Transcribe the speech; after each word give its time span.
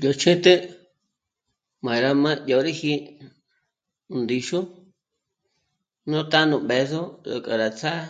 Nú 0.00 0.10
chjä̌t'ä 0.20 0.54
má 1.84 1.92
rá 2.04 2.10
má 2.22 2.30
dyôd'iji 2.46 2.94
ndíxu, 4.20 4.58
nú 6.10 6.18
tá'a 6.32 6.48
nú 6.50 6.56
b'ë̌zo 6.68 7.02
'ä 7.28 7.34
k'a 7.44 7.54
rá 7.62 7.68
ts'á'a 7.78 8.00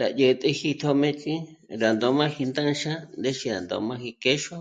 rá 0.00 0.06
dyä̀t'äji 0.18 0.68
tjö̌mëch'i 0.80 1.34
rá 1.82 1.88
ndóm'aji 1.96 2.42
ndánxa 2.50 2.92
ndénxa 3.18 3.52
ndóm'aji 3.64 4.10
k'éxo 4.22 4.56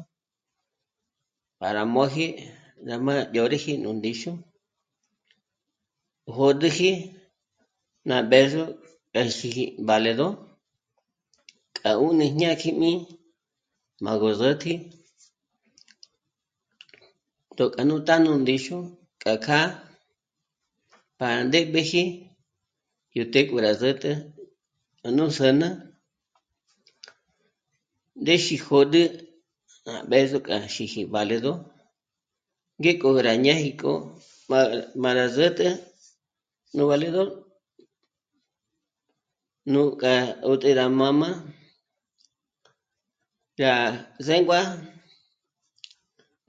para 1.60 1.82
móji 1.96 2.26
rá 2.88 2.96
má 3.06 3.14
dyôriji 3.34 3.74
nú 3.84 3.90
ndíxu, 3.98 4.32
jö̂d'üji 6.36 6.92
ná 8.10 8.16
b'ë̌zo 8.30 8.66
é 9.20 9.22
xíji 9.38 9.66
valedo 9.88 10.28
k'a 11.76 11.90
'ùni 11.96 12.26
ñákji 12.40 12.72
mí 12.82 12.92
mâgü 14.04 14.30
s'ä̀t'äji, 14.40 14.76
tó 17.58 17.64
k'a 17.74 17.84
nú 17.90 17.96
tá'a 18.08 18.20
nú 18.26 18.32
ndíxu 18.42 18.78
k'a 19.22 19.34
kjâ'a 19.46 19.68
pa 21.18 21.28
ndéb'eji 21.48 22.02
yó 23.16 23.24
të́'ë 23.32 23.48
k'o 23.48 23.58
rá 23.66 23.72
sä̀t'ä 23.82 24.12
k'a 25.00 25.10
nú 25.18 25.24
sǚn'ü 25.38 25.70
ndéxi 28.22 28.56
jö̂d'ü 28.66 29.02
gá 29.86 29.96
b'ë̌zo 30.10 30.38
k'a 30.48 30.58
xíji 30.74 31.02
valedo 31.14 31.52
ngék'o 32.80 33.10
rá 33.28 33.34
ñáji 33.46 33.70
k'o, 33.82 33.94
mbára 35.00 35.26
s'ä̀t'ä 35.36 35.70
nú 36.76 36.84
valedor 36.90 37.30
nú 39.72 39.82
k'a 40.02 40.14
'ä̀t'ä 40.46 40.70
rá 40.80 40.86
mā́m'ā, 41.00 41.30
yá 43.62 43.74
zéngua, 44.28 44.62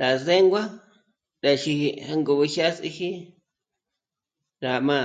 rá 0.01 0.09
zéngua 0.27 0.63
pë́xi 1.41 1.73
jângo 2.09 2.33
k'o 2.39 2.45
dyá 2.55 2.69
s'ë́ji 2.77 3.09
rá 4.65 4.73
má 4.89 4.97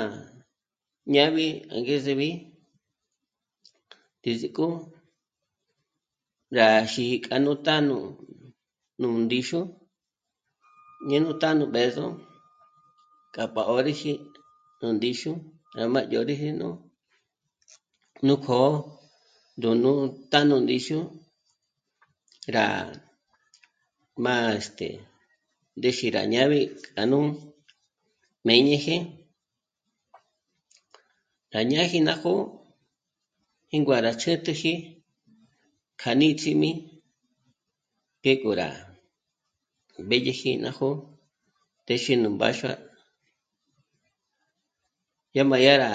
ñábi 1.13 1.45
angezebi 1.75 2.30
ndízik'o 4.19 4.67
rá 6.58 6.67
xí'i 6.91 7.16
k'a 7.25 7.38
nú 7.45 7.52
tá'a 7.66 7.80
nú 9.02 9.08
ndíxu 9.25 9.59
ñé 11.09 11.17
nú 11.23 11.31
tá'a 11.41 11.58
nú 11.59 11.66
b'ë̌zo 11.73 12.05
k'a 13.33 13.44
pa 13.53 13.61
'ö́riji 13.66 14.13
nú 14.80 14.88
ndíxu 14.95 15.30
rá 15.77 15.83
má 15.94 16.00
dyö̌rüji 16.09 16.50
nú 18.27 18.33
kjó'o, 18.44 18.72
yó 19.61 19.69
nú'u 19.83 20.02
tá'a 20.31 20.47
nú 20.50 20.55
ndíxu, 20.63 20.97
rá 22.55 22.66
má..., 24.23 24.33
este... 24.58 24.88
ndéxi 25.77 26.05
rá 26.16 26.22
ñábi 26.33 26.59
k'a 26.83 27.02
nú 27.11 27.17
mběñeje, 28.44 28.95
rá 31.53 31.59
ñaji 31.72 32.00
ná 32.08 32.13
jó'o 32.22 32.44
jíngua 33.69 33.97
rá 34.05 34.11
chjä̌t'äji 34.22 34.73
kja 36.00 36.11
níts'im'i, 36.19 36.72
ngék'o 38.19 38.50
rá 38.61 38.69
mbédyeji 40.02 40.52
ná 40.63 40.69
jó'o 40.77 40.97
téxi 41.86 42.13
nú 42.16 42.27
mbáxua 42.33 42.73
yó 45.36 45.41
má 45.50 45.58
dyá 45.63 45.73
rá 45.83 45.91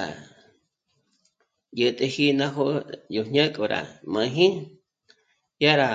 dyä̀t'äji 1.77 2.25
ná 2.41 2.47
jó'o 2.57 2.71
yó 3.15 3.23
jñák'o 3.31 3.65
rá 3.73 3.81
máji 4.15 4.47
dyá 5.61 5.73
rá 5.83 5.91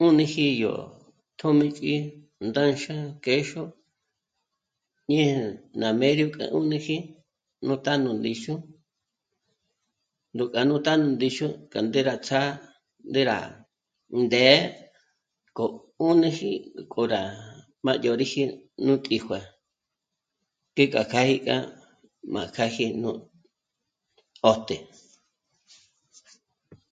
'ùnüji 0.00 0.46
yó 0.62 0.72
tjö̌mëch'i, 1.38 1.94
ndânxa, 2.48 2.96
k'éxo, 3.24 3.62
ñeje 5.08 5.36
ná 5.80 5.88
mério 6.00 6.26
k'a 6.34 6.44
'ùnüji 6.56 6.96
nú 7.66 7.74
tá'a 7.84 8.00
nú 8.04 8.10
ndíxu, 8.18 8.52
rú 10.36 10.44
k'â'a 10.52 10.68
nú 10.68 10.76
tá'a 10.84 11.00
nú 11.02 11.08
ndíxu 11.14 11.46
k'a 11.72 11.80
ndé 11.86 12.00
rá 12.08 12.14
ts'á'a, 12.26 12.50
ndé 13.10 13.20
rá, 13.30 13.38
ndě'e 14.22 14.54
k'o 15.56 15.64
'ùnüji 16.02 16.50
k'o 16.92 17.02
rá 17.12 17.22
má 17.84 17.92
dyö̌rüji 18.02 18.42
nú 18.84 18.92
tíjuë'ë. 19.04 19.40
Ngék'a 20.72 21.02
kjâ'a 21.10 21.28
í 21.34 21.36
kja 21.46 21.56
má 22.34 22.42
kjâji 22.54 22.86
nú 23.02 23.10
pójt'e 24.42 24.76